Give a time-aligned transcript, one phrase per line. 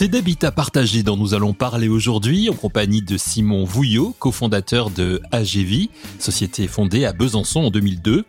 [0.00, 5.20] C'est d'habitat partagé dont nous allons parler aujourd'hui en compagnie de Simon Vouillot, cofondateur de
[5.30, 8.24] AGV, société fondée à Besançon en 2002,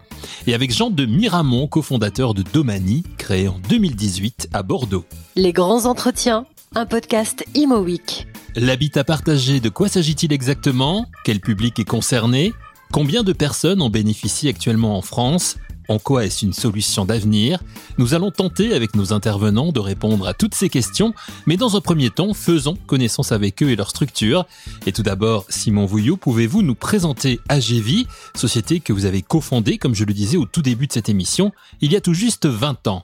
[0.47, 5.05] et avec Jean de Miramont, cofondateur de Domani, créé en 2018 à Bordeaux.
[5.37, 6.45] Les grands entretiens,
[6.75, 8.27] un podcast Imo Week.
[8.57, 11.05] L'habitat partagé, de quoi s'agit-il exactement?
[11.23, 12.51] Quel public est concerné?
[12.91, 15.55] Combien de personnes en bénéficient actuellement en France?
[15.87, 17.59] En quoi est-ce une solution d'avenir?
[17.97, 21.13] Nous allons tenter avec nos intervenants de répondre à toutes ces questions,
[21.45, 24.45] mais dans un premier temps, faisons connaissance avec eux et leur structure.
[24.85, 28.05] Et tout d'abord, Simon Vouillot, pouvez-vous nous présenter AGV,
[28.35, 31.51] société que vous avez cofondée, comme je le disais au tout début de cette émission,
[31.81, 33.03] il y a tout juste 20 ans?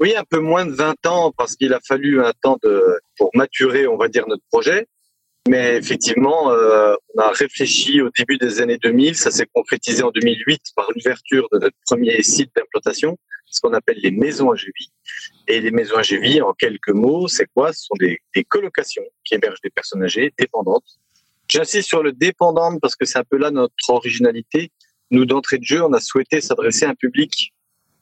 [0.00, 2.58] Oui, un peu moins de 20 ans parce qu'il a fallu un temps
[3.16, 4.88] pour maturer, on va dire, notre projet.
[5.48, 9.14] Mais effectivement, euh, on a réfléchi au début des années 2000.
[9.14, 13.98] Ça s'est concrétisé en 2008 par l'ouverture de notre premier site d'implantation, ce qu'on appelle
[14.02, 14.72] les maisons AGV.
[15.48, 17.72] Et les maisons AGV, en quelques mots, c'est quoi?
[17.74, 20.86] Ce sont des, colocations qui hébergent des personnes âgées dépendantes.
[21.48, 24.72] J'insiste sur le dépendante parce que c'est un peu là notre originalité.
[25.10, 27.52] Nous, d'entrée de jeu, on a souhaité s'adresser à un public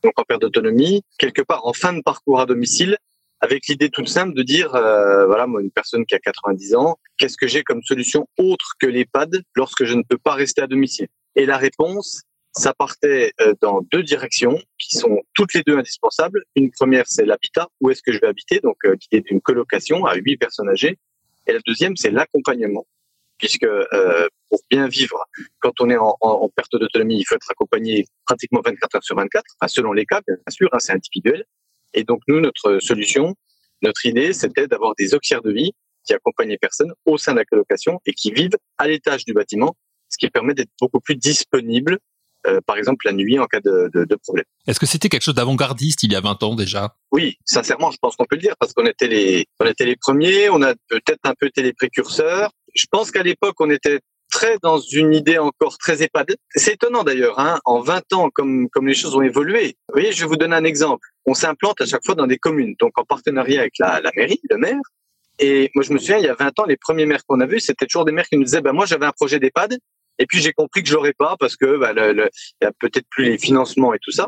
[0.03, 2.98] donc en perte d'autonomie, quelque part en fin de parcours à domicile,
[3.43, 6.97] avec l'idée toute simple de dire, euh, voilà, moi, une personne qui a 90 ans,
[7.19, 10.69] qu'est-ce que j'ai comme solution autre que l'EHPAD lorsque je ne peux pas rester à
[10.69, 11.09] domicile?
[11.35, 16.45] Et la réponse, ça partait euh, dans deux directions qui sont toutes les deux indispensables.
[16.55, 20.05] Une première, c'est l'habitat, où est-ce que je vais habiter, donc euh, l'idée d'une colocation
[20.05, 20.98] à huit personnes âgées.
[21.48, 22.87] Et la deuxième, c'est l'accompagnement,
[23.39, 25.19] puisque euh, pour bien vivre,
[25.59, 29.17] quand on est en, en, perte d'autonomie, il faut être accompagné pratiquement 24 heures sur
[29.17, 31.45] 24, enfin, selon les cas, bien sûr, hein, c'est individuel.
[31.95, 33.35] Et donc, nous, notre solution,
[33.83, 35.73] notre idée, c'était d'avoir des auxiliaires de vie
[36.05, 39.33] qui accompagnent les personnes au sein de la colocation et qui vivent à l'étage du
[39.33, 39.77] bâtiment,
[40.09, 41.98] ce qui permet d'être beaucoup plus disponible,
[42.47, 44.45] euh, par exemple la nuit en cas de, de, de problème.
[44.67, 46.97] Est-ce que c'était quelque chose d'avant-gardiste il y a 20 ans déjà?
[47.13, 49.97] Oui, sincèrement, je pense qu'on peut le dire parce qu'on était les, on était les
[49.97, 52.51] premiers, on a peut-être un peu été les précurseurs.
[52.75, 54.01] Je pense qu'à l'époque, on était
[54.63, 56.36] dans une idée encore très épadée.
[56.55, 59.77] C'est étonnant d'ailleurs, hein, en 20 ans, comme, comme les choses ont évolué.
[59.89, 61.08] Vous voyez, je vais vous donner un exemple.
[61.27, 64.57] On s'implante à chaque fois dans des communes, donc en partenariat avec la, mairie, le
[64.57, 64.80] maire.
[65.39, 67.47] Et moi, je me souviens, il y a 20 ans, les premiers maires qu'on a
[67.47, 69.79] vus, c'était toujours des maires qui nous disaient, bah, moi, j'avais un projet d'EHPAD,
[70.19, 73.24] et puis j'ai compris que je l'aurais pas parce que bah, y a peut-être plus
[73.24, 74.27] les financements et tout ça.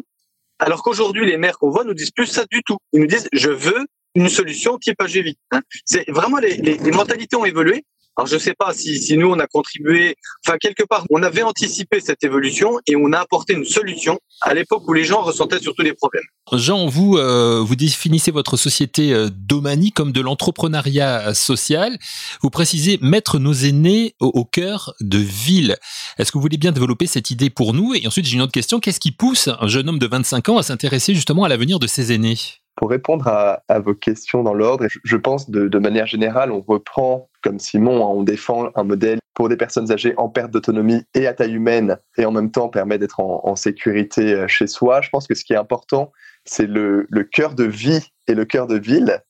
[0.58, 2.78] Alors qu'aujourd'hui, les maires qu'on voit nous disent plus ça du tout.
[2.92, 5.34] Ils nous disent, je veux une solution type AGV.
[5.50, 5.60] Hein.
[5.84, 7.84] C'est vraiment les mentalités ont évolué.
[8.16, 10.16] Alors je ne sais pas si, si nous on a contribué,
[10.47, 14.54] enfin quelque part on avait anticipé cette évolution et on a apporté une solution à
[14.54, 16.22] l'époque où les gens ressentaient surtout des problèmes.
[16.52, 21.98] Jean, vous euh, vous définissez votre société euh, Domani comme de l'entrepreneuriat social.
[22.41, 25.76] Vous précisez mettre nos aînés au, au cœur de ville.
[26.19, 27.94] Est-ce que vous voulez bien développer cette idée pour nous?
[27.94, 30.58] Et ensuite j'ai une autre question qu'est-ce qui pousse un jeune homme de 25 ans
[30.58, 32.38] à s'intéresser justement à l'avenir de ses aînés?
[32.76, 37.58] Pour répondre à, vos questions dans l'ordre, je, pense de, manière générale, on reprend, comme
[37.58, 41.54] Simon, on défend un modèle pour des personnes âgées en perte d'autonomie et à taille
[41.54, 45.00] humaine, et en même temps permet d'être en, sécurité chez soi.
[45.00, 46.12] Je pense que ce qui est important,
[46.44, 49.22] c'est le, cœur de vie et le cœur de ville.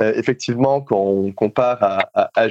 [0.00, 2.46] Euh, effectivement, quand on compare à, à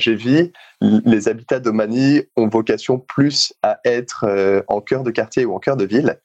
[0.79, 5.59] les habitats d'Omani ont vocation plus à être euh, en cœur de quartier ou en
[5.59, 6.19] cœur de ville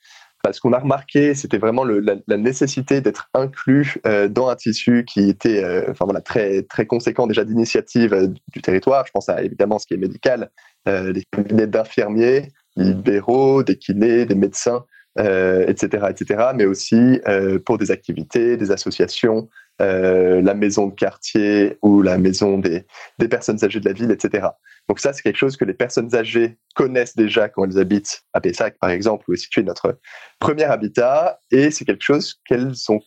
[0.53, 5.29] ce qu'on a remarqué, c'était vraiment la, nécessité d'être inclus euh, dans un tissu qui
[5.29, 9.05] était euh, enfin, voilà, très, très conséquent déjà d'initiative euh, du territoire.
[9.07, 10.51] Je pense à évidemment ce qui est médical,
[10.87, 14.85] les cabinets d'infirmiers, libéraux, des kinés, des médecins,
[15.19, 17.21] etc., etc., mais aussi
[17.65, 22.85] pour des activités, des associations, la maison de quartier ou la maison des,
[23.29, 24.49] personnes âgées de la ville, etc.
[24.89, 28.41] Donc ça, c'est quelque chose que les personnes âgées connaissent déjà quand elles habitent à
[28.41, 29.99] Pessac, par exemple, où est situé notre
[30.39, 33.01] premier habitat, et c'est quelque chose qu'elles ont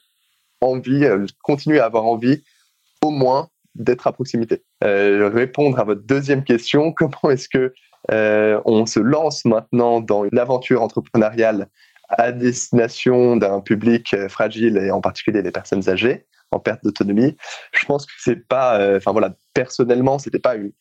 [0.61, 2.43] envie, elles continuent à avoir envie,
[3.03, 4.63] au moins, d'être à proximité.
[4.83, 7.73] Euh, répondre à votre deuxième question, comment est-ce que
[8.11, 11.67] euh, on se lance maintenant dans une aventure entrepreneuriale
[12.09, 16.25] à destination d'un public fragile et en particulier des personnes âgées?
[16.51, 17.35] En perte d'autonomie
[17.71, 20.71] Je pense que c'est pas, euh, enfin voilà, personnellement, c'était pas une,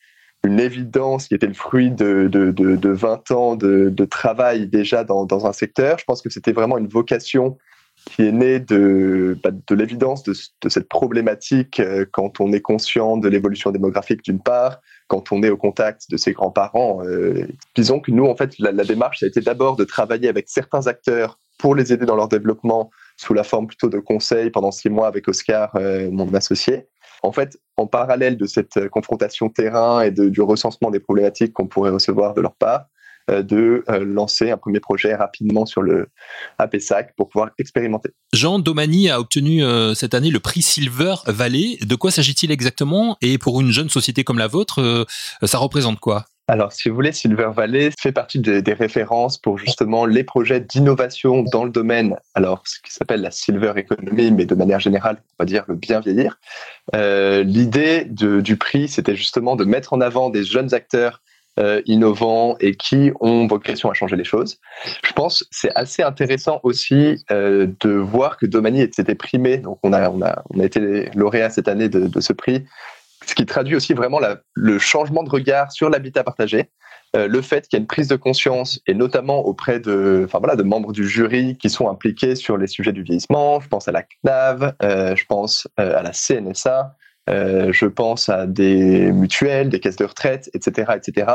[0.45, 5.45] évidence qui était le fruit de, de, de, de 20 ans de, travail déjà dans,
[5.45, 5.99] un secteur.
[5.99, 7.57] Je pense que c'était vraiment une vocation
[8.05, 12.61] qui est née de, bah, de l'évidence de, de, cette problématique euh, quand on est
[12.61, 17.01] conscient de l'évolution démographique d'une part, quand on est au contact de ses grands-parents.
[17.03, 17.45] Euh,
[17.75, 20.47] disons que nous, en fait, la, la démarche, ça a été d'abord de travailler avec
[20.47, 22.89] certains acteurs pour les aider dans leur développement
[23.19, 26.87] sous la forme plutôt de conseils pendant six mois avec Oscar, euh, mon associé.
[27.21, 31.67] En fait, en parallèle de cette confrontation terrain et de, du recensement des problématiques qu'on
[31.67, 32.85] pourrait recevoir de leur part,
[33.27, 36.07] de lancer un premier projet rapidement sur le
[36.59, 38.11] APSAC pour pouvoir expérimenter.
[38.31, 39.61] Jean Domani a obtenu
[39.93, 41.77] cette année le prix Silver Valley.
[41.81, 43.17] De quoi s'agit-il exactement?
[43.21, 45.05] Et pour une jeune société comme la vôtre,
[45.43, 46.25] ça représente quoi?
[46.49, 51.43] Alors, si vous voulez, Silver Valley fait partie des, références pour justement les projets d'innovation
[51.43, 55.43] dans le domaine, alors ce qui s'appelle la Silver Economy, mais de manière générale, on
[55.43, 56.39] va dire le bien vieillir.
[56.95, 61.21] Euh, l'idée du prix, c'était justement de mettre en avant des jeunes acteurs
[61.59, 64.57] euh, innovants et qui ont vocation à changer les choses.
[65.05, 69.93] Je pense c'est assez intéressant aussi euh, de voir que Domani était primé, donc on
[69.93, 72.65] a, on a, on a été lauréat cette année de, de ce prix
[73.29, 74.19] ce qui traduit aussi vraiment
[74.53, 76.71] le changement de regard sur l'habitat partagé,
[77.15, 80.39] euh, le fait qu'il y a une prise de conscience, et notamment auprès de, enfin
[80.39, 83.59] voilà, de membres du jury qui sont impliqués sur les sujets du vieillissement.
[83.59, 86.95] Je pense à la CNAV, euh, je pense euh, à la CNSA,
[87.27, 91.27] je pense à des mutuelles, des caisses de retraite, etc., etc.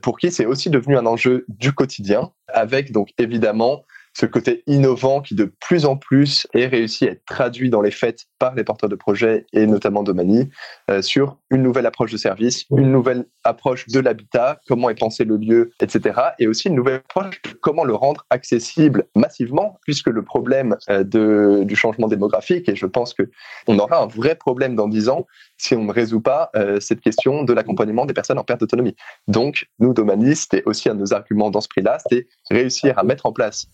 [0.00, 3.84] pour qui c'est aussi devenu un enjeu du quotidien, avec donc évidemment
[4.18, 7.92] ce côté innovant qui de plus en plus est réussi à être traduit dans les
[7.92, 10.50] faits par les porteurs de projets et notamment de Mani
[10.90, 15.24] euh, sur une nouvelle approche de service, une nouvelle approche de l'habitat, comment est pensé
[15.24, 16.20] le lieu, etc.
[16.40, 21.04] Et aussi une nouvelle approche de comment le rendre accessible massivement, puisque le problème euh,
[21.04, 23.30] de, du changement démographique, et je pense que
[23.68, 25.26] on aura un vrai problème dans dix ans
[25.58, 28.96] si on ne résout pas euh, cette question de l'accompagnement des personnes en perte d'autonomie.
[29.28, 33.04] Donc, nous, Domani, c'était aussi un de nos arguments dans ce prix-là, c'était réussir à
[33.04, 33.68] mettre en place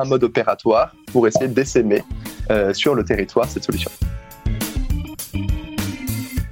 [0.00, 2.02] un mode opératoire pour essayer d'essaimer
[2.50, 3.90] euh, sur le territoire cette solution.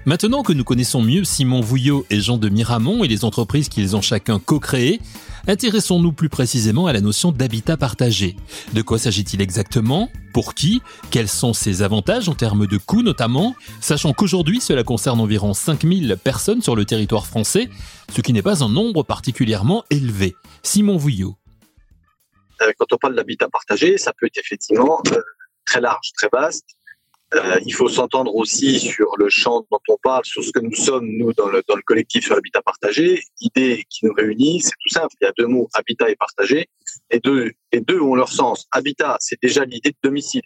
[0.06, 3.96] Maintenant que nous connaissons mieux Simon Vouillot et Jean de Miramont et les entreprises qu'ils
[3.96, 5.00] ont chacun co-créées,
[5.46, 8.37] intéressons-nous plus précisément à la notion d'habitat partagé.
[8.75, 10.11] De quoi s'agit-il exactement?
[10.35, 10.82] Pour qui?
[11.11, 13.55] Quels sont ses avantages en termes de coûts notamment?
[13.81, 17.70] Sachant qu'aujourd'hui cela concerne environ 5000 personnes sur le territoire français,
[18.14, 20.37] ce qui n'est pas un nombre particulièrement élevé.
[20.62, 21.35] Simon Vouillot.
[22.62, 25.20] Euh, quand on parle d'habitat partagé, ça peut être effectivement euh,
[25.66, 26.66] très large, très vaste.
[27.34, 30.74] Euh, il faut s'entendre aussi sur le champ dont on parle, sur ce que nous
[30.74, 33.22] sommes, nous, dans le, collectif sur l'habitat partagé.
[33.40, 35.08] L'idée qui nous réunit, c'est tout simple.
[35.20, 36.68] Il y a deux mots, habitat et partagé.
[37.10, 38.66] Et deux, et deux ont leur sens.
[38.70, 40.42] Habitat, c'est déjà l'idée de domicile.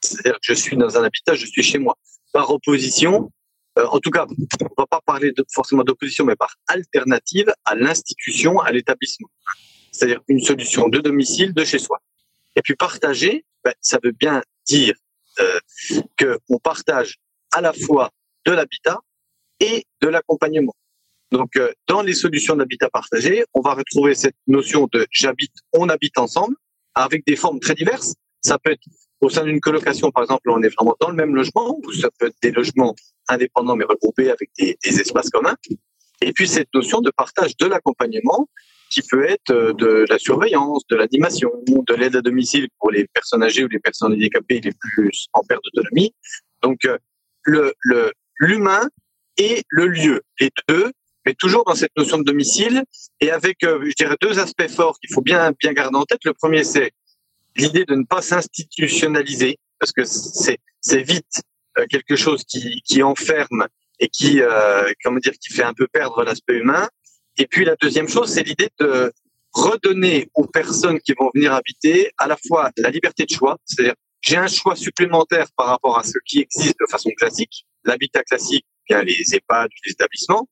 [0.00, 1.96] C'est-à-dire que je suis dans un habitat, je suis chez moi.
[2.32, 3.30] Par opposition,
[3.76, 4.26] en tout cas,
[4.60, 9.28] on va pas parler forcément d'opposition, mais par alternative à l'institution, à l'établissement
[9.94, 12.00] c'est-à-dire une solution de domicile de chez soi.
[12.56, 14.94] Et puis partager, ben, ça veut bien dire
[15.40, 15.58] euh,
[16.16, 17.16] que on partage
[17.52, 18.10] à la fois
[18.44, 18.98] de l'habitat
[19.60, 20.74] et de l'accompagnement.
[21.30, 25.88] Donc, euh, dans les solutions d'habitat partagé, on va retrouver cette notion de j'habite, on
[25.88, 26.56] habite ensemble,
[26.94, 28.14] avec des formes très diverses.
[28.40, 28.82] Ça peut être
[29.20, 32.08] au sein d'une colocation, par exemple, on est vraiment dans le même logement, ou ça
[32.18, 32.94] peut être des logements
[33.28, 35.56] indépendants mais regroupés avec des espaces communs.
[36.20, 38.48] Et puis cette notion de partage de l'accompagnement,
[38.94, 43.06] qui peut être euh, de la surveillance, de l'animation, de l'aide à domicile pour les
[43.08, 46.14] personnes âgées ou les personnes handicapées les plus en perte d'autonomie.
[46.62, 46.96] Donc euh,
[47.42, 47.74] le
[48.38, 48.88] l'humain
[49.36, 50.92] et le lieu, les deux,
[51.26, 52.84] mais toujours dans cette notion de domicile
[53.20, 56.24] et avec, euh, je dirais, deux aspects forts qu'il faut bien bien garder en tête.
[56.24, 56.92] Le premier, c'est
[57.56, 61.42] l'idée de ne pas s'institutionnaliser parce que c'est vite
[61.90, 63.66] quelque chose qui qui enferme
[63.98, 64.40] et qui
[65.02, 66.88] comment dire qui fait un peu perdre l'aspect humain
[67.38, 69.12] et puis la deuxième chose, c'est l'idée de
[69.52, 73.94] redonner aux personnes qui vont venir habiter à la fois la liberté de choix, c'est-à-dire
[74.20, 78.66] j'ai un choix supplémentaire par rapport à ce qui existe de façon classique, l'habitat classique,
[78.88, 80.48] bien les EHPAD, les établissements,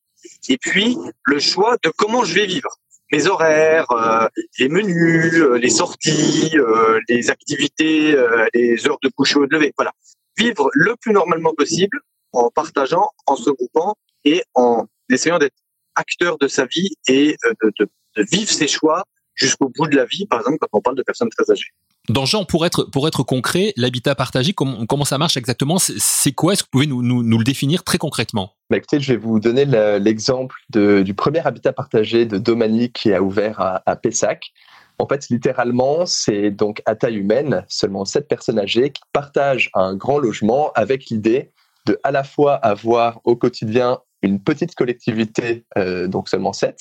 [0.49, 2.69] et puis le choix de comment je vais vivre,
[3.12, 4.27] mes horaires, euh,
[4.59, 8.17] les menus, euh, les sorties, euh, les activités,
[8.55, 9.93] les heures de coucher ou de lever, voilà,
[10.39, 12.01] vivre le plus normalement possible
[12.33, 15.55] en partageant, en se groupant et en essayant d'être
[15.97, 17.73] acteur de sa vie et euh, de,
[18.17, 21.03] de, vivre ses choix jusqu'au bout de la vie, par exemple, quand on parle de
[21.03, 21.69] personnes très âgées.
[22.09, 25.79] Dans Jean, pour être, pour être concret, l'habitat partagé, comment, comment ça marche exactement?
[25.79, 26.53] C'est quoi?
[26.53, 28.55] Est-ce que vous pouvez nous, nous, nous, le définir très concrètement?
[28.71, 33.23] Bah écoutez, je vais vous donner l'exemple du premier habitat partagé de Domani qui a
[33.23, 34.53] ouvert à, à Pessac.
[34.99, 39.95] En fait, littéralement, c'est donc à taille humaine, seulement sept personnes âgées qui partagent un
[39.95, 41.51] grand logement avec l'idée
[41.87, 46.79] de à la fois avoir au quotidien une petite collectivité, euh, donc seulement 7,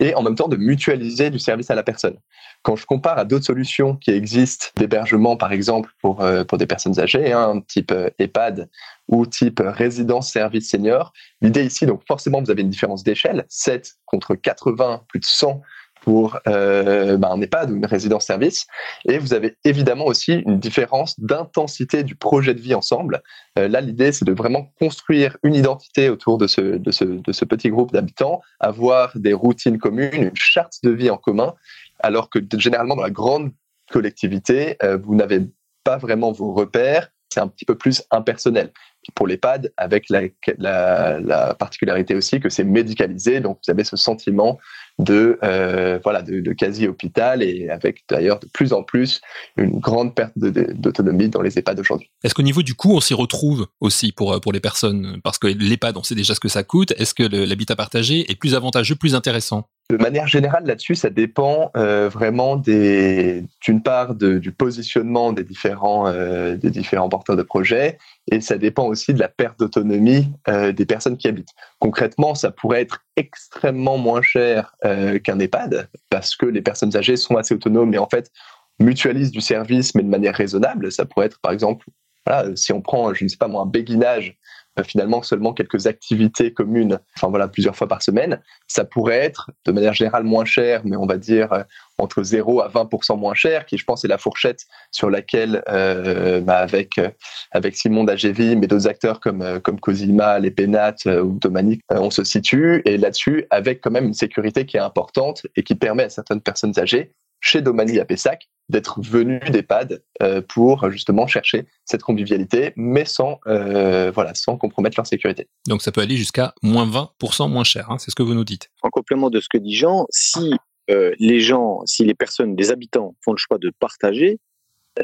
[0.00, 2.16] et en même temps de mutualiser du service à la personne.
[2.62, 6.66] Quand je compare à d'autres solutions qui existent d'hébergement, par exemple, pour, euh, pour des
[6.66, 8.68] personnes âgées, hein, type euh, EHPAD
[9.08, 13.94] ou type résidence service senior, l'idée ici, donc forcément, vous avez une différence d'échelle, 7
[14.04, 15.62] contre 80, plus de 100
[16.00, 18.66] pour euh, ben, un EHPAD ou une résidence-service.
[19.04, 23.22] Et vous avez évidemment aussi une différence d'intensité du projet de vie ensemble.
[23.58, 28.40] Euh, là, l'idée, c'est de vraiment construire une identité autour de ce, petit groupe d'habitants,
[28.60, 31.54] avoir des routines communes, une charte de vie en commun,
[32.00, 33.52] alors que généralement, dans la grande
[33.90, 35.40] collectivité, euh, vous n'avez
[35.84, 38.72] pas vraiment vos repères, c'est un petit peu plus impersonnel.
[39.14, 44.58] Pour l'EHPAD, avec la, particularité aussi que c'est médicalisé, donc vous avez ce sentiment
[45.00, 49.20] de euh, voilà de, de, quasi hôpital et avec d'ailleurs de plus en plus
[49.56, 52.10] une grande perte d'autonomie dans les EHPAD aujourd'hui.
[52.22, 55.20] Est-ce qu'au niveau du coût, on s'y retrouve aussi pour pour les personnes?
[55.22, 56.92] Parce que l'EHPAD, on sait déjà ce que ça coûte.
[56.96, 59.68] Est-ce que l'habitat partagé est plus avantageux, plus intéressant?
[59.90, 65.42] De manière générale, là-dessus, ça dépend euh, vraiment des, d'une part de, du positionnement des
[65.42, 67.98] différents, euh, des différents porteurs de projets,
[68.30, 71.52] et ça dépend aussi de la perte d'autonomie euh, des personnes qui habitent.
[71.78, 77.16] Concrètement, ça pourrait être extrêmement moins cher euh, qu'un EHPAD parce que les personnes âgées
[77.16, 78.30] sont assez autonomes et en fait
[78.78, 80.90] mutualisent du service, mais de manière raisonnable.
[80.90, 81.86] Ça pourrait être, par exemple,
[82.26, 84.38] voilà, si on prend, je ne sais pas moi, un béguinage
[84.84, 89.72] finalement seulement quelques activités communes, enfin voilà, plusieurs fois par semaine, ça pourrait être de
[89.72, 91.62] manière générale moins cher, mais on va dire euh,
[91.98, 96.40] entre 0 à 20% moins cher, qui je pense est la fourchette sur laquelle, euh,
[96.40, 97.10] bah avec, euh,
[97.50, 102.24] avec Simon Dagevi, mais d'autres acteurs comme, comme Cosima, les Pénates ou Domanique, on se
[102.24, 106.10] situe, et là-dessus, avec quand même une sécurité qui est importante et qui permet à
[106.10, 112.02] certaines personnes âgées, chez Domani à Pessac, d'être venus d'EHPAD euh, pour justement chercher cette
[112.02, 115.48] convivialité, mais sans, euh, voilà, sans compromettre leur sécurité.
[115.66, 118.44] Donc ça peut aller jusqu'à moins 20% moins cher, hein, c'est ce que vous nous
[118.44, 118.70] dites.
[118.82, 120.54] En complément de ce que dit Jean, si
[120.90, 124.38] euh, les gens, si les personnes, les habitants font le choix de partager,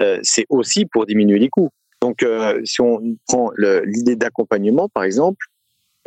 [0.01, 1.71] euh, c'est aussi pour diminuer les coûts.
[2.03, 3.51] Donc euh, si on prend
[3.85, 5.47] l'idée d'accompagnement, par exemple,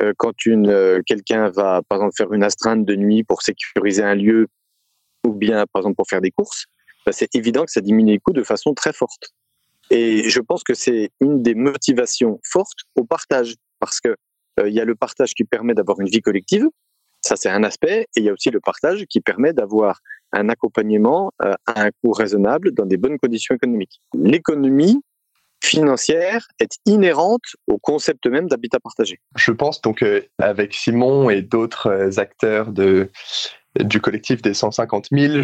[0.01, 4.15] euh, quand une quelqu'un va, par exemple, faire une astreinte de nuit pour sécuriser un
[4.15, 4.47] lieu
[5.25, 6.65] ou bien, par exemple, pour faire des courses,
[7.05, 9.33] bah, c'est évident que ça diminue les coûts de façon très forte.
[9.91, 14.15] Et je pense que c'est une des motivations fortes au partage, parce que
[14.59, 16.67] euh, il y a le partage qui permet d'avoir une vie collective,
[17.21, 19.99] ça c'est un aspect, et il y a aussi le partage qui permet d'avoir
[20.31, 23.99] un accompagnement euh, à un coût raisonnable dans des bonnes conditions économiques.
[24.13, 25.01] L'économie
[25.61, 29.19] financière est inhérente au concept même d'habitat partagé.
[29.35, 33.09] Je pense donc euh, avec Simon et d'autres euh, acteurs de
[33.79, 35.43] du collectif des 150 000,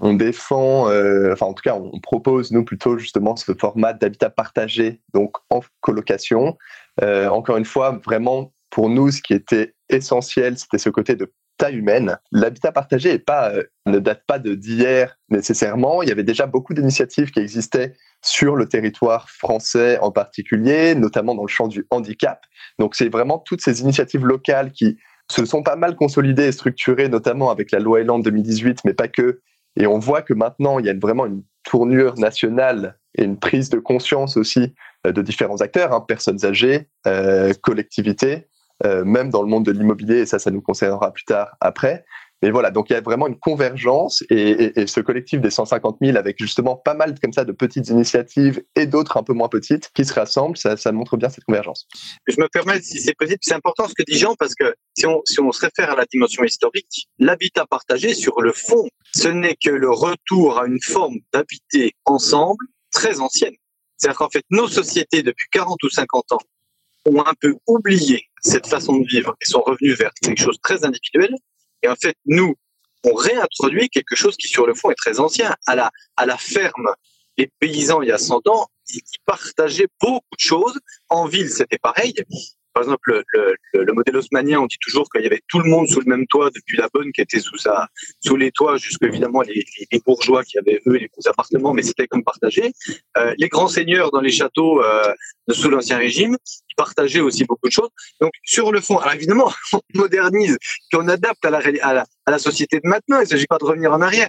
[0.00, 4.30] on, défend, euh, enfin en tout cas on propose nous plutôt justement ce format d'habitat
[4.30, 6.56] partagé, donc en colocation.
[7.02, 11.32] Euh, encore une fois, vraiment pour nous, ce qui était essentiel, c'était ce côté de
[11.56, 12.18] taille humaine.
[12.32, 16.02] L'habitat partagé euh, ne date pas de d'hier nécessairement.
[16.02, 21.36] Il y avait déjà beaucoup d'initiatives qui existaient sur le territoire français en particulier, notamment
[21.36, 22.40] dans le champ du handicap.
[22.80, 24.98] Donc c'est vraiment toutes ces initiatives locales qui
[25.30, 29.08] se sont pas mal consolidées et structurées, notamment avec la loi Elan 2018, mais pas
[29.08, 29.40] que.
[29.76, 33.70] Et on voit que maintenant, il y a vraiment une tournure nationale et une prise
[33.70, 34.74] de conscience aussi
[35.06, 38.48] euh, de différents acteurs, hein, personnes âgées, euh, collectivités,
[38.84, 42.04] euh, même dans le monde de l'immobilier, et ça, ça nous concernera plus tard après.
[42.44, 46.18] Mais voilà, donc il y a vraiment une convergence et, ce collectif des 150 000
[46.18, 49.90] avec justement pas mal comme ça de petites initiatives et d'autres un peu moins petites
[49.94, 51.88] qui se rassemblent, ça, ça montre bien cette convergence.
[52.26, 55.06] Je me permets, si c'est possible, c'est important ce que dit Jean parce que si
[55.06, 59.28] on, si on se réfère à la dimension historique, l'habitat partagé sur le fond, ce
[59.28, 63.54] n'est que le retour à une forme d'habiter ensemble très ancienne.
[63.96, 66.40] C'est-à-dire qu'en fait, nos sociétés depuis 40 ou 50 ans
[67.06, 70.62] ont un peu oublié cette façon de vivre et sont revenus vers quelque chose de
[70.62, 71.34] très individuel
[71.84, 72.54] et en fait, nous,
[73.04, 75.54] on réintroduit quelque chose qui, sur le fond, est très ancien.
[75.66, 76.88] À la, ferme,
[77.36, 80.80] les paysans, y a 100 ans, ils partageaient beaucoup de choses.
[81.10, 82.14] En ville, c'était pareil.
[82.74, 85.70] Par exemple, le, le, le, modèle haussmanien, on dit toujours qu'il y avait tout le
[85.70, 87.88] monde sous le même toit, depuis la bonne qui était sous sa,
[88.20, 91.82] sous les toits, jusque évidemment les, les, bourgeois qui avaient eux les beaux appartements, mais
[91.82, 92.72] c'était comme partagé.
[93.16, 95.14] Euh, les grands seigneurs dans les châteaux euh,
[95.50, 96.36] sous l'ancien régime,
[96.68, 97.90] ils partageaient aussi beaucoup de choses.
[98.20, 100.58] Donc sur le fond, alors évidemment, on modernise,
[100.92, 103.18] qu'on adapte à la, à la, à la société de maintenant.
[103.18, 104.28] Il ne s'agit pas de revenir en arrière,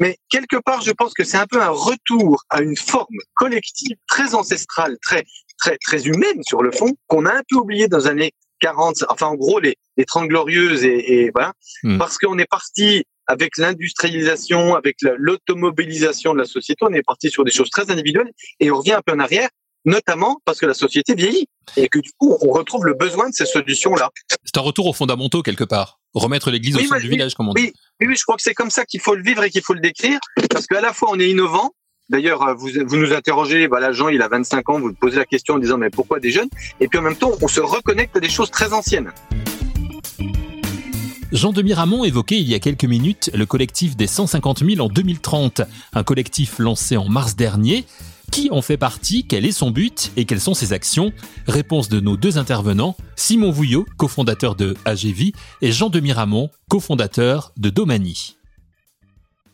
[0.00, 3.96] mais quelque part, je pense que c'est un peu un retour à une forme collective
[4.08, 5.24] très ancestrale, très
[5.58, 9.04] très très humaine sur le fond, qu'on a un peu oublié dans les années 40.
[9.08, 11.98] Enfin, en gros, les, les 30 glorieuses et, et voilà, mmh.
[11.98, 17.44] parce qu'on est parti avec l'industrialisation, avec l'automobilisation de la société, on est parti sur
[17.44, 18.30] des choses très individuelles
[18.60, 19.48] et on revient un peu en arrière
[19.84, 23.34] notamment parce que la société vieillit et que du coup on retrouve le besoin de
[23.34, 24.10] ces solutions-là.
[24.44, 27.48] C'est un retour aux fondamentaux quelque part, remettre l'église oui, au centre du village, comme
[27.48, 27.72] on dit.
[28.00, 29.74] Oui, oui, je crois que c'est comme ça qu'il faut le vivre et qu'il faut
[29.74, 30.18] le décrire,
[30.50, 31.72] parce qu'à la fois on est innovant.
[32.08, 35.24] D'ailleurs, vous, vous nous interrogez, bah là Jean, il a 25 ans, vous posez la
[35.24, 36.48] question en disant mais pourquoi des jeunes?
[36.80, 39.12] Et puis en même temps, on se reconnecte à des choses très anciennes.
[41.32, 45.62] Jean-Denis Ramon évoquait il y a quelques minutes le collectif des 150 000 en 2030,
[45.94, 47.86] un collectif lancé en mars dernier.
[48.32, 49.26] Qui en fait partie?
[49.26, 50.10] Quel est son but?
[50.16, 51.12] Et quelles sont ses actions?
[51.46, 57.68] Réponse de nos deux intervenants, Simon Vouillot, cofondateur de AGV, et Jean-Denis Ramon, cofondateur de
[57.68, 58.38] Domani.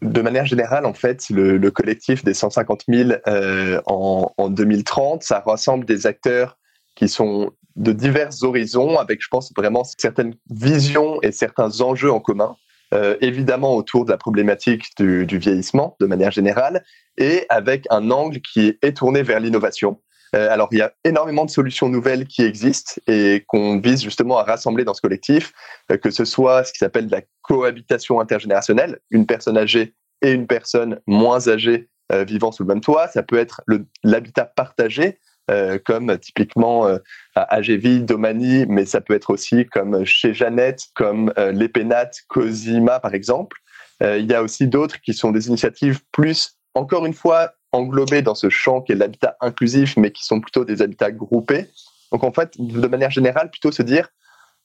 [0.00, 5.84] De manière générale, en fait, le, collectif des 150 000 euh, en 2030, ça rassemble
[5.84, 6.56] des acteurs
[6.94, 12.20] qui sont de divers horizons, avec, je pense, vraiment certaines visions et certains enjeux en
[12.20, 12.54] commun.
[12.94, 16.84] Euh, évidemment autour de la problématique du, vieillissement de manière générale,
[17.18, 20.00] et avec un angle qui est tourné vers l'innovation.
[20.34, 24.38] Euh, alors, il y a énormément de solutions nouvelles qui existent et qu'on vise justement
[24.38, 25.52] à rassembler dans ce collectif,
[25.92, 30.46] euh, que ce soit ce qui s'appelle la cohabitation intergénérationnelle, une personne âgée et une
[30.46, 33.06] personne moins âgée vivant sous le même toit.
[33.08, 33.60] Ça peut être
[34.02, 35.18] l'habitat partagé,
[35.50, 36.98] euh, comme typiquement euh,
[37.34, 43.00] à AGV, Domani, mais ça peut être aussi comme chez Jeannette, comme euh, l'Epénat, Cosima
[43.00, 43.56] par exemple.
[44.02, 48.34] il y a aussi d'autres qui sont des initiatives plus, encore une fois, englobées dans
[48.34, 51.66] ce champ qui est l'habitat inclusif, mais qui sont plutôt des habitats groupés.
[52.12, 54.08] Donc en fait, de manière générale, plutôt se dire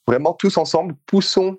[0.06, 1.58] vraiment tous ensemble, poussons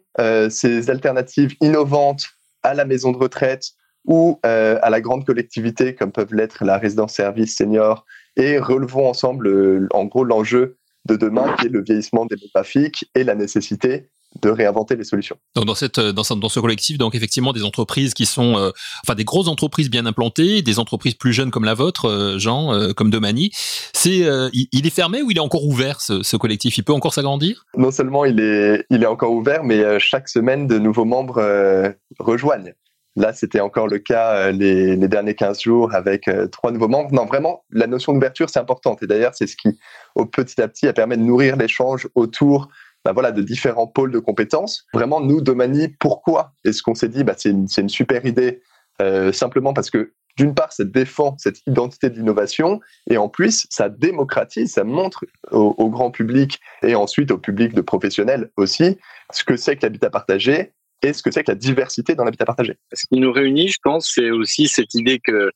[0.50, 2.28] ces alternatives innovantes
[2.62, 3.70] à la maison de retraite
[4.04, 8.04] ou à la grande collectivité comme peuvent l'être la résidence service senior
[8.36, 10.76] et relevons ensemble, euh, en gros, l'enjeu
[11.06, 14.08] de demain qui est le vieillissement démographique et la nécessité
[14.42, 15.36] de réinventer les solutions.
[15.54, 18.70] Donc dans cette dans, ce, dans ce collectif, donc effectivement des entreprises qui sont, euh,
[19.04, 22.92] enfin des grosses entreprises bien implantées, des entreprises plus jeunes comme la vôtre, euh, Jean,
[22.94, 23.50] comme Domani.
[23.92, 26.78] C'est, il, est fermé ou il est encore ouvert ce, ce collectif?
[26.78, 27.64] Il peut encore s'agrandir?
[27.76, 32.74] Non seulement il est il est encore ouvert, mais chaque semaine de nouveaux membres rejoignent.
[33.16, 37.12] Là, c'était encore le cas euh, les, derniers 15 jours avec euh, trois nouveaux membres.
[37.12, 39.02] Non, vraiment, la notion d'ouverture, c'est importante.
[39.02, 39.78] Et d'ailleurs, c'est ce qui,
[40.16, 42.68] au petit à petit, a permis de nourrir l'échange autour
[43.04, 44.86] bah voilà, de différents pôles de compétences.
[44.94, 48.62] Vraiment, nous, Domani, pourquoi est-ce qu'on s'est dit, bah, c'est une, super idée,
[49.02, 53.66] euh, simplement parce que d'une part, ça défend cette identité de l'innovation, et en plus,
[53.70, 58.98] ça démocratise, ça montre au, grand public et ensuite au public de professionnels aussi
[59.32, 62.44] ce que c'est que l'habitat partagé et ce que c'est que la diversité dans l'habitat
[62.44, 62.76] partagé.
[62.92, 65.50] Ce qui nous réunit, je pense, c'est aussi cette idée que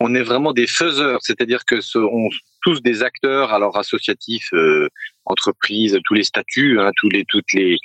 [0.00, 2.28] on est vraiment des faiseurs, c'est-à-dire que ce, on
[2.62, 4.88] tous des acteurs, alors associatifs, euh,
[5.24, 7.78] entreprises, tous les statuts, hein, tous les toutes les,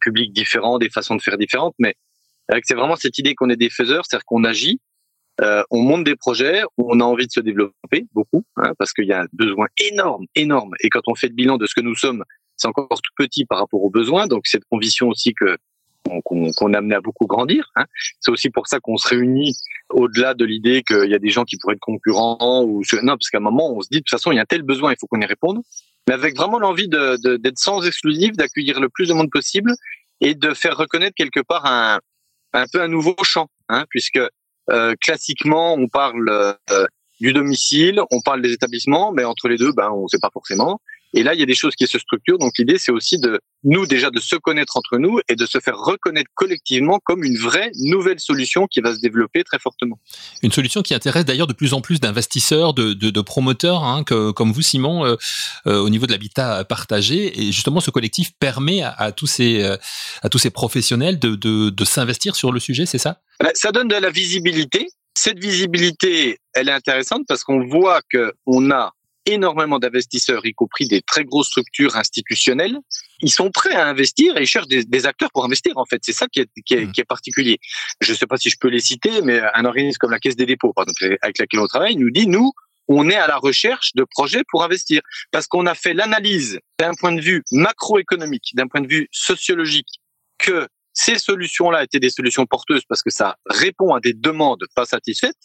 [0.00, 1.94] publics différents, des façons de faire différentes, mais
[2.64, 4.80] c'est vraiment cette idée qu'on est des faiseurs, c'est-à-dire qu'on agit,
[5.40, 9.06] euh, on monte des projets on a envie de se développer beaucoup, hein, parce qu'il
[9.06, 11.82] y a un besoin énorme, énorme, et quand on fait le bilan de ce que
[11.82, 12.24] nous sommes,
[12.56, 15.58] c'est encore tout petit par rapport aux besoins, donc cette conviction aussi que
[16.24, 17.70] qu'on a amené à beaucoup grandir.
[17.76, 17.84] Hein.
[18.20, 19.54] C'est aussi pour ça qu'on se réunit
[19.90, 23.30] au-delà de l'idée qu'il y a des gens qui pourraient être concurrents ou non, parce
[23.30, 24.92] qu'à un moment on se dit de toute façon il y a un tel besoin,
[24.92, 25.60] il faut qu'on y réponde,
[26.06, 29.72] mais avec vraiment l'envie d'être de, sans exclusif, d'accueillir le plus de monde possible
[30.20, 32.00] et de faire reconnaître quelque part un,
[32.52, 34.20] un peu un nouveau champ, hein, puisque
[34.70, 36.86] euh, classiquement on parle euh,
[37.20, 40.30] du domicile, on parle des établissements, mais entre les deux, ben on ne sait pas
[40.32, 40.80] forcément.
[41.14, 42.38] Et là, il y a des choses qui se structurent.
[42.38, 45.58] Donc l'idée, c'est aussi de nous déjà de se connaître entre nous et de se
[45.58, 49.98] faire reconnaître collectivement comme une vraie nouvelle solution qui va se développer très fortement.
[50.42, 54.04] Une solution qui intéresse d'ailleurs de plus en plus d'investisseurs, de, de, de, promoteurs, hein,
[54.04, 55.16] que, comme vous, Simon, euh,
[55.66, 57.40] euh, au niveau de l'habitat partagé.
[57.40, 59.76] Et justement, ce collectif permet à, à tous ces euh,
[60.22, 63.20] à tous ces professionnels de, de, de s'investir sur le sujet, c'est ça?
[63.40, 64.88] Ben, Ça donne de la visibilité.
[65.16, 68.92] Cette visibilité, elle est intéressante parce qu'on voit que on a
[69.32, 72.78] énormément d'investisseurs, y compris des très grosses structures institutionnelles.
[73.20, 75.76] Ils sont prêts à investir et ils cherchent des, acteurs pour investir.
[75.76, 76.92] En fait, c'est ça qui est, qui, est, mmh.
[76.92, 77.58] qui est, particulier.
[78.00, 80.36] Je ne sais pas si je peux les citer, mais un organisme comme la Caisse
[80.36, 82.52] des dépôts, par exemple, avec laquelle on travaille, nous dit nous,
[82.88, 86.94] on est à la recherche de projets pour investir parce qu'on a fait l'analyse d'un
[86.94, 90.00] point de vue macroéconomique, d'un point de vue sociologique,
[90.38, 94.86] que ces solutions-là étaient des solutions porteuses parce que ça répond à des demandes pas
[94.86, 95.36] satisfaites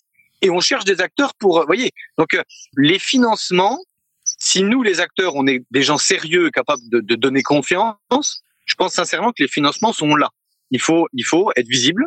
[0.43, 2.43] et on cherche des acteurs pour, vous voyez, donc euh,
[2.77, 3.79] les financements,
[4.25, 8.75] si nous les acteurs, on est des gens sérieux, capables de, de donner confiance, je
[8.75, 10.29] pense sincèrement que les financements sont là.
[10.69, 12.05] Il faut, il faut être visible,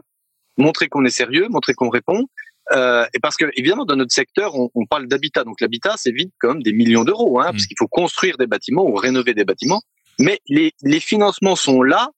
[0.58, 2.26] montrer qu'on est sérieux, montrer qu'on répond.
[2.72, 6.10] Euh, et parce que évidemment dans notre secteur, on, on parle d'habitat, donc l'habitat c'est
[6.10, 7.52] vite comme des millions d'euros, hein, mmh.
[7.52, 9.82] parce qu'il faut construire des bâtiments ou rénover des bâtiments.
[10.18, 12.10] Mais les, les financements sont là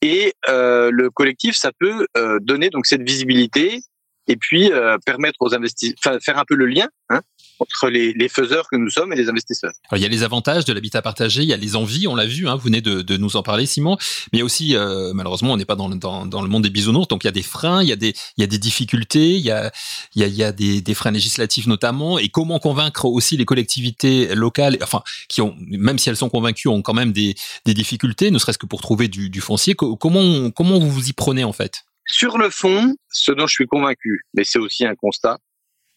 [0.00, 3.80] et euh, le collectif ça peut euh, donner donc cette visibilité
[4.28, 7.20] et puis euh, permettre aux investisseurs, faire un peu le lien hein,
[7.58, 9.72] entre les, les, faiseurs que nous sommes et les investisseurs.
[9.90, 12.14] Alors, il y a les avantages de l'habitat partagé, il y a les envies, on
[12.14, 13.96] l'a vu, hein, vous venez de, de, nous en parler, Simon,
[14.32, 16.62] mais il y a aussi, euh, malheureusement, on n'est pas dans, dans, dans, le monde
[16.62, 18.46] des bisounours, donc il y a des freins, il y a des, il y a
[18.46, 19.70] des difficultés, il y a,
[20.14, 23.36] il y a, il y a des, des, freins législatifs notamment, et comment convaincre aussi
[23.36, 27.34] les collectivités locales, enfin, qui ont, même si elles sont convaincues, ont quand même des,
[27.64, 29.74] des difficultés, ne serait-ce que pour trouver du, du foncier.
[29.74, 31.84] Comment, comment vous vous y prenez en fait?
[32.06, 35.38] Sur le fond, ce dont je suis convaincu, mais c'est aussi un constat,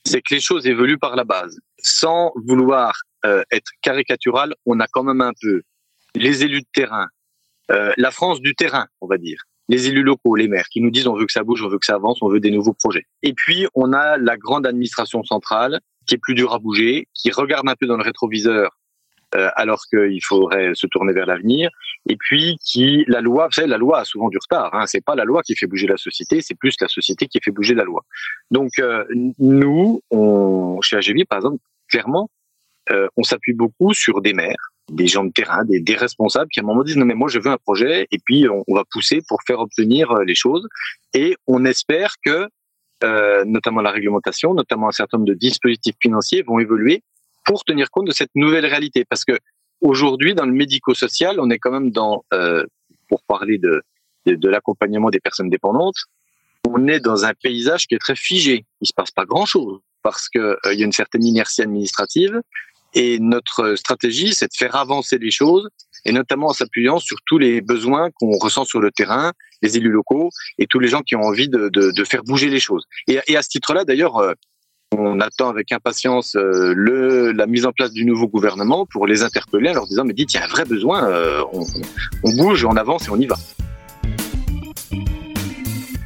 [0.05, 1.59] c'est que les choses évoluent par la base.
[1.79, 2.93] Sans vouloir
[3.25, 5.63] euh, être caricatural, on a quand même un peu
[6.13, 7.07] les élus de terrain,
[7.71, 10.91] euh, la France du terrain, on va dire, les élus locaux, les maires, qui nous
[10.91, 12.73] disent on veut que ça bouge, on veut que ça avance, on veut des nouveaux
[12.73, 13.05] projets.
[13.23, 17.31] Et puis on a la grande administration centrale qui est plus dure à bouger, qui
[17.31, 18.77] regarde un peu dans le rétroviseur
[19.36, 21.69] euh, alors qu'il faudrait se tourner vers l'avenir.
[22.08, 24.74] Et puis qui la loi, vous savez, la loi a souvent du retard.
[24.74, 27.39] Hein, c'est pas la loi qui fait bouger la société, c'est plus la société qui
[27.43, 28.04] fait bouger la loi.
[28.52, 29.06] Donc euh,
[29.39, 31.58] nous, on, chez AGV par exemple,
[31.89, 32.30] clairement,
[32.91, 36.60] euh, on s'appuie beaucoup sur des maires, des gens de terrain, des, des, responsables qui
[36.60, 38.76] à un moment disent non mais moi je veux un projet et puis on, on
[38.76, 40.67] va pousser pour faire obtenir euh, les choses
[41.15, 42.48] et on espère que
[43.04, 47.04] euh, notamment la réglementation, notamment un certain nombre de dispositifs financiers vont évoluer
[47.45, 49.05] pour tenir compte de cette nouvelle réalité.
[49.05, 49.38] Parce que
[49.81, 52.65] aujourd'hui, dans le médico-social, on est quand même dans, euh,
[53.08, 53.81] pour parler de,
[54.25, 55.97] de, l'accompagnement des personnes dépendantes,
[56.67, 58.65] on est dans un paysage qui est très figé.
[58.81, 62.41] Il se passe pas grand-chose parce que euh, y a une certaine inertie administrative.
[62.93, 65.67] Et notre stratégie, c'est de faire avancer les choses,
[66.05, 69.91] et notamment en s'appuyant sur tous les besoins qu'on ressent sur le terrain, les élus
[69.91, 70.29] locaux
[70.60, 72.86] et tous les gens qui ont envie de, de, de faire bouger les choses.
[73.08, 74.34] Et, et à ce titre-là, d'ailleurs, euh,
[74.99, 79.23] on attend avec impatience euh, le, la mise en place du nouveau gouvernement pour les
[79.23, 81.63] interpeller en leur disant mais dites il y a un vrai besoin, euh, on,
[82.23, 83.36] on bouge, on avance et on y va.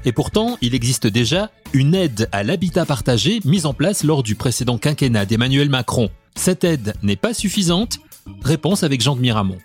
[0.06, 4.36] Et pourtant, il existe déjà une aide à l'habitat partagé mise en place lors du
[4.36, 6.10] précédent quinquennat d'Emmanuel Macron.
[6.36, 7.99] Cette aide n'est pas suffisante?
[8.41, 9.58] Réponse avec Jean de Miramont.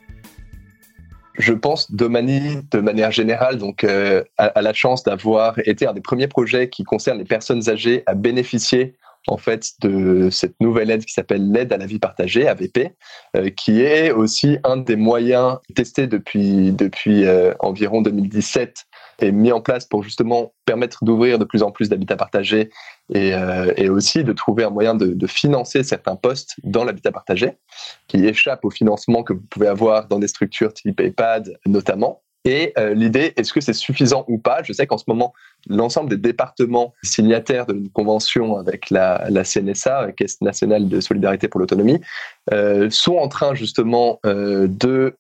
[1.39, 6.01] Je pense Domani, de manière générale, donc euh, a, la chance d'avoir été un des
[6.01, 8.95] premiers projets qui concerne les personnes âgées à bénéficier
[9.27, 12.95] en fait de cette nouvelle aide qui s'appelle l'aide à la vie partagée AVP,
[13.37, 18.85] euh, qui est aussi un des moyens testés depuis depuis euh, environ 2017
[19.21, 22.71] et mis en place pour justement permettre d'ouvrir de plus en plus d'habitats partagés
[23.13, 27.13] et, euh, et, aussi de trouver un moyen de, de financer certains postes dans l'habitat
[27.13, 27.53] partagé
[28.09, 32.24] qui échappent au financement que vous pouvez avoir dans des structures type EHPAD notamment.
[32.45, 34.63] Et euh, l'idée, est-ce que c'est suffisant ou pas?
[34.63, 35.33] Je sais qu'en ce moment,
[35.69, 41.61] l'ensemble des départements signataires d'une convention avec la, la, CNSA, Caisse nationale de solidarité pour
[41.61, 42.01] l'autonomie,
[42.53, 45.17] euh, sont en train justement euh, de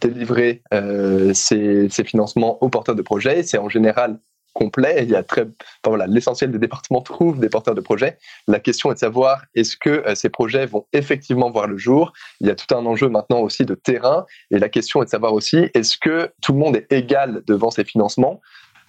[0.00, 3.42] délivrer euh, ces, ces, financements aux porteurs de projets.
[3.42, 4.18] C'est en général
[4.56, 5.02] complet.
[5.02, 5.46] Il y a très,
[5.84, 8.18] voilà, l'essentiel des départements trouvent des porteurs de projets.
[8.48, 12.12] La question est de savoir est-ce que euh, ces projets vont effectivement voir le jour?
[12.40, 14.26] Il y a tout un enjeu maintenant aussi de terrain.
[14.50, 17.70] Et la question est de savoir aussi est-ce que tout le monde est égal devant
[17.70, 18.40] ces financements?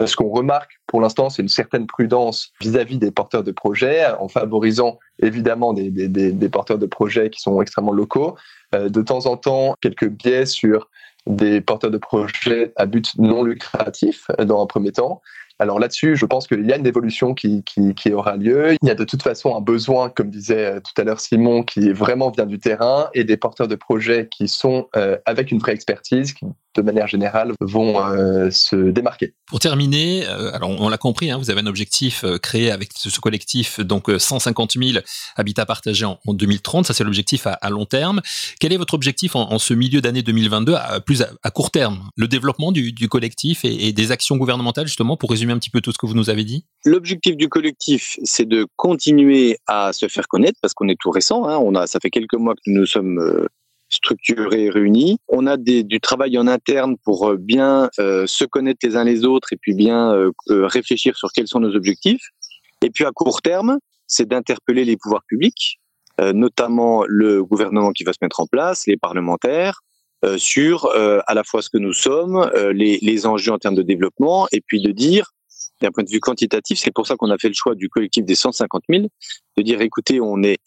[0.06, 4.06] Ce qu'on remarque pour l'instant, c'est une certaine prudence vis-à-vis -vis des porteurs de projets,
[4.20, 8.36] en favorisant évidemment des, des, des, des porteurs de projets qui sont extrêmement locaux.
[8.76, 10.88] Euh, de temps en temps, quelques biais sur
[11.28, 15.22] des porteurs de projets à but non lucratif dans un premier temps.
[15.60, 18.76] Alors là-dessus, je pense qu'il y a une évolution qui, qui, aura lieu.
[18.82, 21.64] Il y a de toute façon un besoin, comme disait euh, tout à l'heure Simon,
[21.64, 25.58] qui vraiment vient du terrain et des porteurs de projets qui sont euh, avec une
[25.58, 26.36] vraie expertise,
[26.78, 29.34] de manière générale vont euh, se démarquer.
[29.48, 32.92] Pour terminer, euh, alors on l'a compris, hein, vous avez un objectif euh, créé avec
[32.96, 35.00] ce, ce collectif, donc 150 000
[35.36, 36.86] habitats partagés en, en 2030.
[36.86, 38.22] Ça, c'est l'objectif à, à, long terme.
[38.60, 41.72] Quel est votre objectif en, en ce milieu d'année 2022, à, plus à, à, court
[41.72, 42.10] terme?
[42.16, 45.70] Le développement du, du collectif et, et, des actions gouvernementales, justement, pour résumer un petit
[45.70, 46.66] peu tout ce que vous nous avez dit?
[46.86, 51.46] L'objectif du collectif, c'est de continuer à se faire connaître, parce qu'on est tout récent.
[51.48, 53.48] Hein, on a, ça fait quelques mois que nous sommes
[53.90, 55.18] structurés et réunis.
[55.28, 59.26] On a du travail en interne pour euh, bien euh, se connaître les uns les
[59.26, 62.24] autres et puis bien euh, réfléchir sur quels sont nos objectifs.
[62.82, 65.80] Et puis à court terme, c'est d'interpeller les pouvoirs publics,
[66.20, 69.82] notamment le gouvernement qui va se mettre en place, les parlementaires,
[70.38, 74.48] sur à la fois ce que nous sommes, les, les enjeux en termes de développement,
[74.52, 75.34] et puis de dire,
[75.82, 78.24] d'un point de vue quantitatif, c'est pour ça qu'on a fait le choix du collectif
[78.24, 79.08] des 150 000,
[79.58, 80.60] de dire écoutez, on est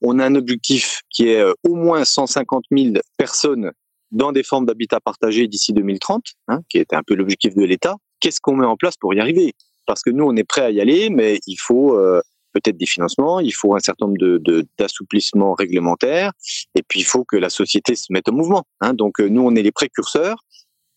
[0.00, 3.72] on a un objectif qui est euh, au moins 150 000 personnes
[4.10, 7.96] dans des formes d'habitat partagé d'ici 2030, hein, qui était un peu l'objectif de l'État.
[8.20, 9.54] Qu'est-ce qu'on met en place pour y arriver?
[9.86, 12.20] Parce que nous, on est prêt à y aller, mais il faut euh,
[12.52, 16.32] peut-être des financements, il faut un certain nombre de, d'assouplissements réglementaires,
[16.74, 18.64] et puis il faut que la société se mette en mouvement.
[18.80, 18.92] Hein.
[18.92, 20.44] Donc nous, on est les précurseurs,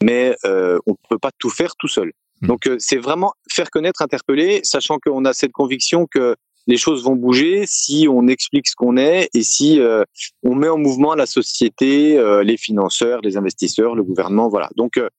[0.03, 2.11] mais euh, on peut pas tout faire tout seul.
[2.41, 2.47] Mmh.
[2.47, 6.35] Donc c'est vraiment faire connaître, interpeller, sachant qu'on a cette conviction que
[6.67, 10.03] les choses vont bouger si on explique ce qu'on est et si euh,
[10.43, 14.49] on met en mouvement la société, euh, les financeurs, les investisseurs, le gouvernement.
[14.49, 14.69] Voilà.
[14.75, 15.09] Donc euh,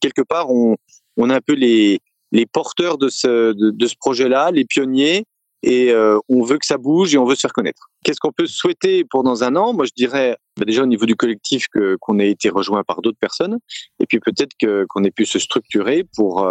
[0.00, 0.76] quelque part, on,
[1.16, 2.00] on est un peu les,
[2.32, 5.24] les porteurs de ce, de, ce projet-là, les pionniers,
[5.62, 5.92] et
[6.28, 7.88] on veut que ça bouge et on veut se faire connaître.
[8.04, 9.72] Qu'est-ce qu'on peut souhaiter pour dans un an?
[9.72, 11.66] Moi, je dirais bah, déjà au niveau du collectif
[12.00, 13.58] qu'on ait été rejoint par d'autres personnes,
[13.98, 16.48] et puis peut-être qu'on ait pu se structurer pour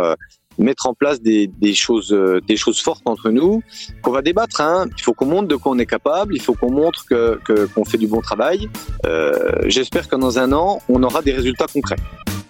[0.57, 3.61] mettre en place des, des choses, euh, des choses fortes entre nous,
[4.01, 4.61] qu'on va débattre.
[4.61, 4.87] Hein.
[4.97, 7.39] Il faut qu'on montre de quoi on est capable, il faut qu'on montre que
[7.73, 8.69] qu'on fait du bon travail.
[9.05, 11.97] Euh, J'espère que dans un an, on aura des résultats concrets.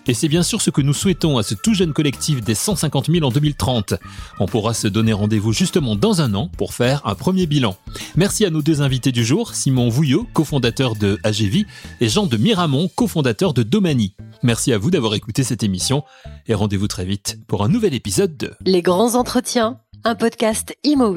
[0.07, 3.11] Et c'est bien sûr ce que nous souhaitons à ce tout jeune collectif des 150
[3.11, 3.95] 000 en 2030.
[4.39, 7.75] On pourra se donner rendez-vous justement dans un an pour faire un premier bilan.
[8.15, 11.65] Merci à nos deux invités du jour, Simon Vouillot, cofondateur de AGV,
[12.01, 14.15] et Jean de Miramont, cofondateur de Domani.
[14.43, 16.03] Merci à vous d'avoir écouté cette émission
[16.47, 21.15] et rendez-vous très vite pour un nouvel épisode de Les grands entretiens, un podcast Imo.